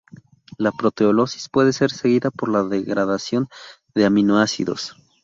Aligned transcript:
La 0.57 0.71
proteólisis 0.71 1.47
puede 1.47 1.73
ser 1.73 1.91
seguida 1.91 2.31
por 2.31 2.49
la 2.49 2.63
degradación 2.63 3.49
de 3.93 4.05
aminoácidos. 4.05 4.95